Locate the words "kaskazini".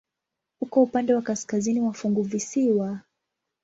1.21-1.81